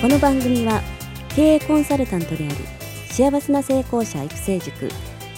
[0.00, 0.80] この番組は
[1.34, 2.54] 経営コンサルタントであり
[3.12, 4.88] 幸せな成功者育成塾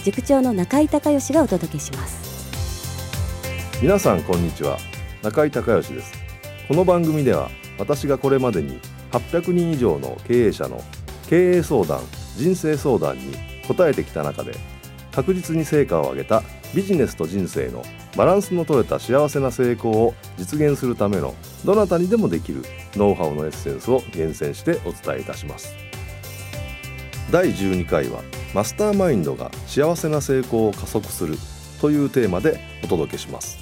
[0.03, 3.81] 塾長の中井孝義がお届けします。
[3.81, 4.77] 皆さんこんにちは。
[5.23, 6.13] 中井孝義です。
[6.67, 8.79] この番組では私がこれまでに
[9.11, 10.79] 800人以上の経営者の
[11.27, 12.01] 経営相談
[12.37, 13.33] 人生相談に
[13.67, 14.51] 答えてきた中で
[15.11, 16.43] 確実に成果を上げた
[16.75, 17.83] ビジネスと人生の
[18.17, 21.33] バランスの取れた幸せな成功を実現するための
[21.65, 22.63] どなたにでもできる
[22.95, 25.73] ノウハウのエッセンスを厳選してお伝えいたします。
[27.31, 28.21] 第12回は
[28.53, 31.37] マスターマインドが幸せな成功を加速する
[31.79, 33.57] というテーマでお届けします。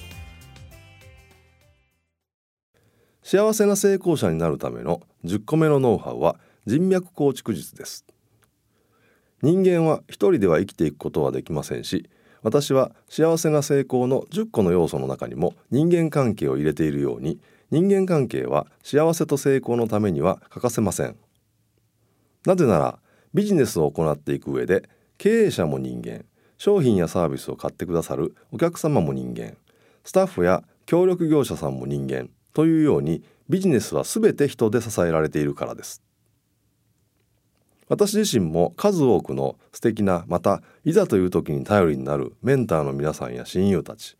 [3.22, 8.06] 幸せな成功者になるための10個目のノウハウは人脈構築術です。
[9.44, 12.10] 人間は一人では生きていくことはできませんし
[12.42, 17.40] 私は幸せな成功の10個の要素の中にも人間関係を入れているように
[17.72, 21.16] 人間関係は幸せと成功のためには欠かせません。
[22.46, 23.00] なぜなら
[23.34, 26.26] ビジネスを行っていく上で経営者も人間
[26.58, 29.56] 商品やサービスを買ってくださるお客様も人間
[30.04, 36.02] スタッフや協力業者さんも人間というようにビジネスは全て人で支えられているからです。
[37.90, 44.16] 私自身も数多くの素敵なまたいざという時に頼りになるメンターの皆さんや親友たち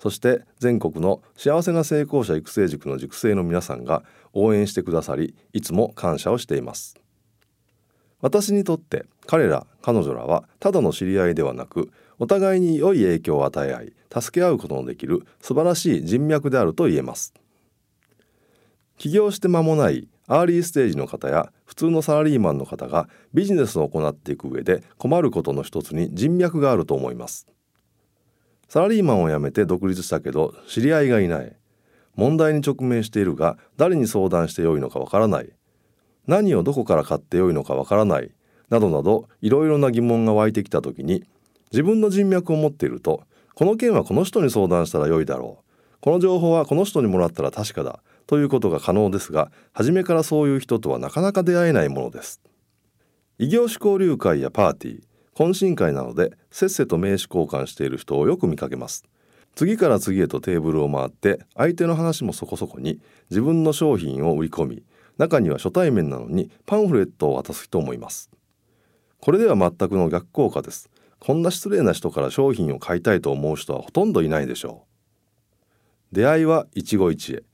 [0.00, 4.02] そして全国の幸せな成功者育成塾の塾生の皆さんが
[4.34, 6.96] 応援してくださりいつも感謝をしています。
[8.20, 17.32] 私にとって彼ら彼女らはただの知り合いではなくお互いに良い影響を与え合い助け合うことのできる素晴らしい人脈であると言えます。
[18.98, 27.46] 起業して間もないアーリーステージの方や普通のサラリーマンの方がビジネスを行っていく上で困ることの一つに人脈があると思います。
[28.68, 31.54] サラリーマンを辞めて独立したけど知り合いがいない。
[32.16, 35.50] 問題に直面しているが誰に相談してよいのかわからない。
[36.26, 38.30] 何をどこから買ってよいのかわからない。
[38.70, 41.24] などなどいろいろな疑問が湧いてきた時に
[41.70, 43.22] 自分の人脈を持っていると
[43.54, 45.64] この件はこの人に相談したらよいだろう。
[46.00, 48.00] この情報はこの人にもらったら確かだ。
[48.26, 52.40] ということが可能ですが初めからそういう人とはなかなか出会えないものです。
[53.38, 55.02] 異業種交流会やパーティー
[55.34, 59.04] 懇親会などでせっせと名刺交換している人をよく見かけます。
[59.54, 64.82] 次から次へとテーブルを回って相手の話もそこそこに自分の商品を売り込み
[65.16, 68.30] 中には初対面なのにパンフレットを渡す人もいます。
[69.20, 70.90] これでは全くの逆効果です。
[71.20, 74.84] こんな失礼な人から商品を買いたいと思う人はほとんどいないでしょ
[76.12, 76.14] う。
[76.14, 77.53] 出会いは一期一会。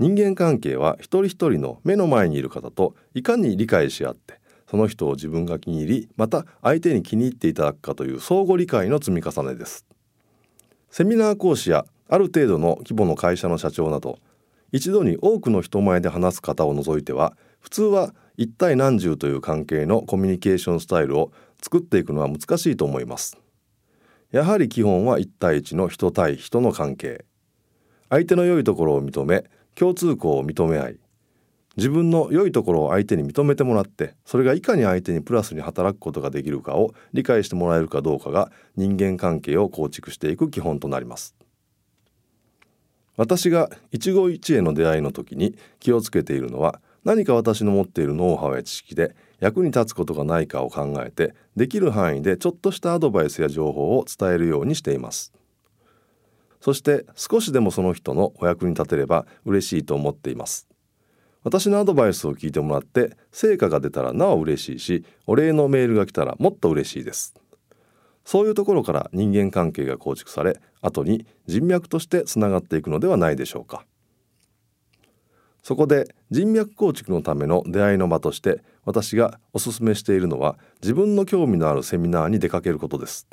[0.00, 9.84] 人間関係は一人一人の目の前にいる方といかに理解し合ってその人を自分が気に入りまた相手に気に入っていただくかという相互理解の積み重ねです。
[10.88, 14.18] セミナー講師やある程度の規模の会社の社長など
[14.72, 21.30] 一度に多くの人前で話す方を除いては普通は一対何十という関係のコミュニケーションスタイルを
[21.60, 23.36] 作っていくのは難しいと思います。
[24.32, 27.26] やはり基本は1対1の人対人の関係。
[28.08, 29.44] 相手の良いところを認め
[29.80, 31.00] 共通項を認め合い
[31.78, 41.34] 自分の良いところを相手に認めてもらってそれがいかに相手にプラスに働くことができるかを理解してもらえるかどうかが人間関係を構築していく基本となります。
[43.16, 55.32] 私が一期一会の出会いの時に気をつけているのは何か私の持っているノウハウや知識で役に立つことがないかを考えてできる範囲でちょっとしたアドバイスや情報を伝えるようにしています。
[56.60, 60.68] そして少しでもその人のお役に立てれば嬉しいと思っています。
[61.42, 67.34] 私のアドバイスを聞いてもらって成果が出たらなお嬉しいしお礼のメールが来たらもっと嬉しいです。
[68.26, 73.86] そういうところから人間関係が構築され後に人脈としてつながっていくのではないでしょうか。
[75.62, 83.26] そこで人脈構築のための出会いの場として私がおすすめしているのは自分の興味のあるセミナーに出かけることです。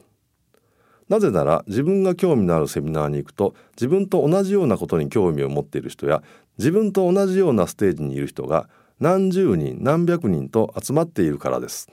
[1.09, 6.21] なぜなら自分が興味のあるセミナーに行くと自分と同じようなことに興味を持っている人や
[6.57, 8.69] 自分と同じようなステージにいる人が
[8.99, 11.89] 何十人何百人と集まっているからです。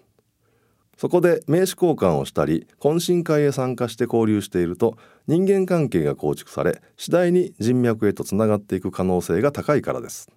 [0.96, 4.96] そこで名刺交換をしたり懇親会へ参加して交流していると
[5.26, 10.30] 人間関係が構築され次第に人脈へとつながっていく可能性が高いからです。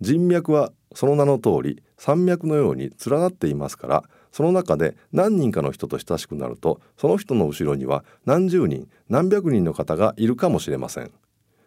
[0.00, 4.04] 人脈はその名の通り山脈のように連なっていますから
[4.34, 11.12] その中で何人かの人と親しくなるとその人の後ろには何十人何百人の方がいるかもしれません。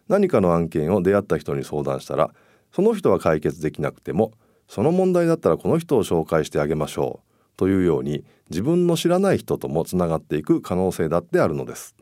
[0.06, 2.30] 何かの案件を出会った人に相談したら
[2.70, 4.32] その人は解決できなくても
[4.68, 11.96] その問題だったらこの人を紹介してあげましょうというように自分の知らない人ともつながっていく可能性だってあるのです。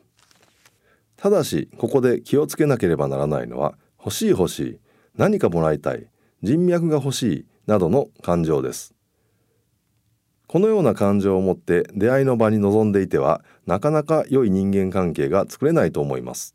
[1.15, 4.79] ただしここで気をつけなければならないのは欲しい欲しい
[5.15, 6.07] 何かもらいたい
[6.43, 8.96] 人脈が欲しいなどの感情です。
[10.47, 16.53] このような感情を持って出会いの場に臨んでいてはなかなか良い人間関係が作れないと思います。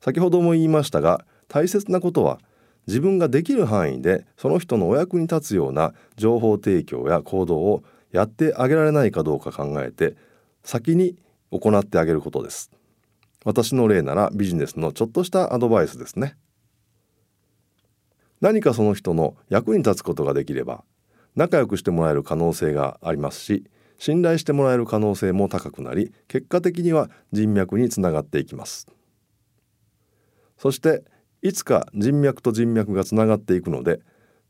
[0.00, 2.38] 先ほども言いましたが大切なことは
[2.86, 7.82] 自分ができる範囲でその人のお役に立つような情報提供や行動を
[8.12, 10.16] やってあげられないかどうか考えて
[10.62, 11.16] 先に
[11.50, 12.70] 行ってあげることです。
[13.44, 16.36] 私の例ならビジネスのちょっとしたアドバイスですね。
[18.40, 20.84] 何かその人の役に立つことができれば
[21.38, 23.64] 仲良くしてもらえる可能性がありますし
[23.96, 28.88] 信頼してもらえる可能性も高くなり結果的には人脈につながっていきます。
[30.56, 31.04] そして
[31.42, 34.00] いつか人脈と人脈がつながっていくので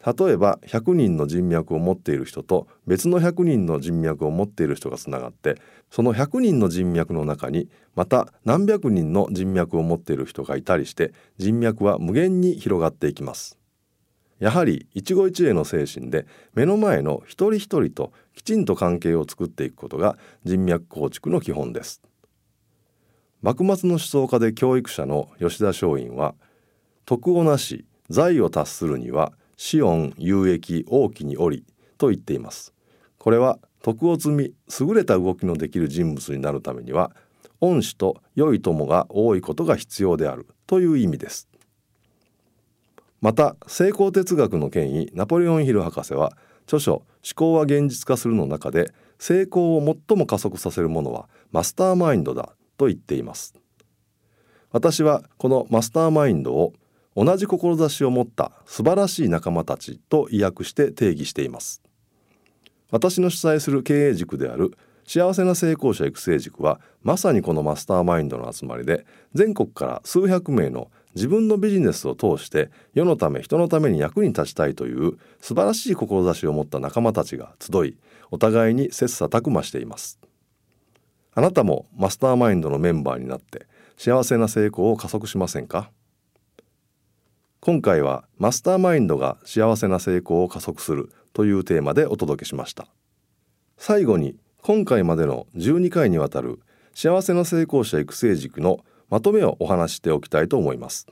[0.07, 5.57] 例えば100人の人脈を持っている人と別の100人の人脈を持っている人がつながって
[5.91, 13.59] その100人の人脈の中にまた何百人の人脈を持っている人がいたりして人脈は無限に広がっていきます。
[14.39, 22.03] やはり一期一会の精神で目の前の一人一人ときちんと関係を作っていくことが人脈構築の基本です。
[23.43, 26.35] 幕末の思想家で教育者の吉田松陰は
[27.05, 31.65] 徳をなし財を達するには子音有益大きにおり
[31.99, 32.73] と言っています。
[33.19, 37.13] これは徳を積み優れた動きのできる人物になるためには
[37.61, 41.49] 恩師と良い友が多いことが必要であるという意味です。
[43.21, 46.33] また成功哲学の権威ナポレオンヒル博士は
[46.65, 47.05] 著書「思
[47.35, 53.55] 考は現実化する」の中で成功を最も加速させるものはマスターマインドだと言っています。
[54.71, 56.75] 私はこのマスターマインドを
[57.17, 61.83] 同じ志を持った素晴らしい仲間たちと意訳して定義しています。
[62.91, 64.73] 私の主催する経営塾である
[65.05, 77.97] 幸せな成功者育成塾はまさにこのマスターマインドの集まりで全国から数百名の自分のビジネスを通して世のため人のために役に立ちたいという素晴らしい志を持った仲間たちが集い
[78.31, 80.21] お互いに切磋琢磨しています。
[81.35, 83.67] あなたもマスターマインドのメンバーになって
[83.97, 85.91] 幸せな成功を加速しませんか？
[87.59, 92.87] 今回はマスターマインドが幸せな成功を加速するというテーマでお届けしました。
[93.77, 96.61] 最後に今回までの12回にわたる
[96.95, 101.07] 幸せな成功者育成塾のまとめをお話しておきたいと思います。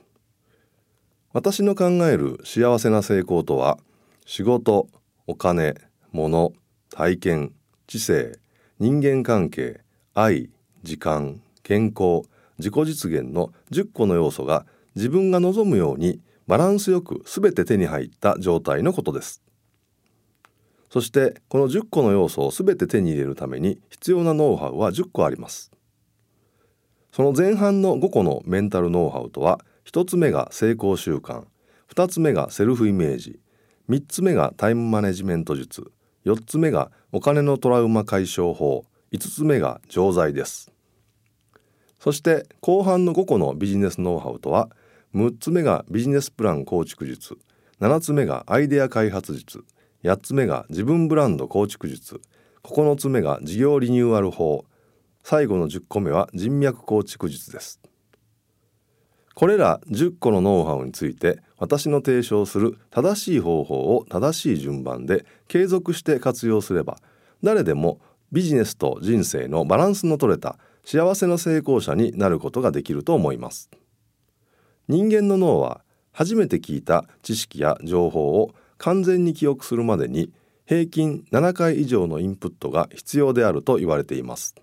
[1.33, 3.77] 私の考える幸せな成功とは
[4.25, 4.87] 仕事
[5.27, 5.75] お金
[6.11, 6.53] 物
[6.89, 7.53] 体験
[7.85, 8.39] 知性
[8.79, 9.81] 人間関係
[10.13, 10.49] 愛
[10.83, 12.27] 時間健康
[12.57, 14.65] 自己実現の10個の要素が
[14.95, 19.43] 自分が望むようにバランスよく全て手に入った状態のことです。
[20.89, 25.71] そしてこの10個の要素を全て手に入れるために必要なノウハウは10個あります。
[27.11, 31.45] その前半の5個のメンタルノウハウとは1つ目が成功習慣
[31.93, 33.39] 2つ目がセルフイメージ
[33.89, 35.91] 3つ目がタイムマネジメント術
[36.25, 40.73] 4つ目がお金のトラウマ解消法5つ目が錠剤です。
[41.99, 44.69] そして後半の5個のビジネスノウハウとは
[45.15, 47.37] 6つ目がビジネスプラン構築術
[47.79, 49.63] 7つ目がアイデア開発術
[50.03, 52.21] 8つ目が自分ブランド構築術
[52.63, 54.65] 9つ目が事業リニューアル法
[55.29, 57.81] 最後の10個目は人脈構築術です
[59.35, 66.97] これら10個のノウハウについて私の提唱する正しい方法を正しい順番で継続して活用すれば
[67.43, 67.99] 誰でも
[68.31, 73.69] ビジネスと人生のバランスの取れた幸せな成功者になることができると思います。
[74.87, 75.81] 人間の脳は
[76.13, 80.31] 初めて聞いた知識や情報を完全に記憶するまでに
[80.65, 84.55] 平均7回以上のインプットが必要であると言われています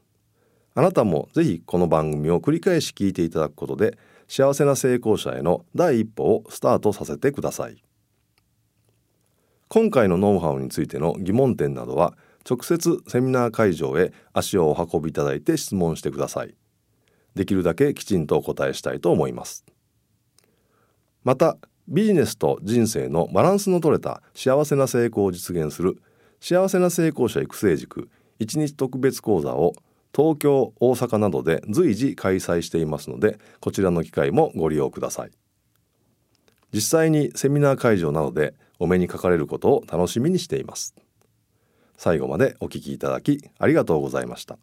[0.77, 7.81] あなたもぜひこの番組を繰り返し聞いていただくことで幸せな成功者への第一歩をスタートさせてください。
[9.69, 12.17] 今回のノウハウについての疑問点などは
[12.49, 16.55] 直接セミナー会場へ足をお運びいただいて質問してください。
[17.37, 19.65] できるだけきちんとお答えしたいと思います。
[21.23, 26.03] またビジネスと人生のバランスの取れた幸せな成功を実現する
[26.41, 28.09] 幸せな成功者育成塾
[28.41, 29.75] 1日特別講座を
[30.15, 35.31] 東京大阪などで随時開催していますのでこちらの機会もご利用ください。
[36.73, 40.95] 実際にセミナー会場などでお目にかかれることを楽しみにしています。
[41.97, 44.59] 最後までお聞きいただきありがとうございました。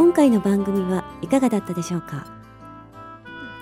[0.00, 2.24] 今回の番組はいかがだったでしょうか？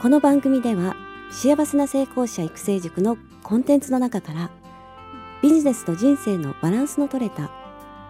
[0.01, 0.95] この番組では
[1.33, 4.49] 幸せな成功者育成塾のコンテンツの中から
[5.43, 7.51] ビジネスと人生のバランスの取れた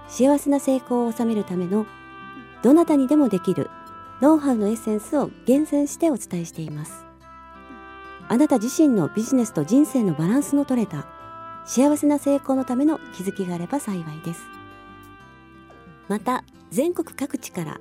[0.09, 1.87] 幸せな成功を収めるための
[2.63, 3.71] どなたにでもできる
[4.21, 7.07] ノウハウのエッセンスを厳選してお伝えしています。
[8.29, 11.07] あなた自身のビジネスと人生のバランスの取れた
[11.65, 14.43] 幸せな成功のための気づきがあれば幸いです。
[16.09, 17.81] また全国各地から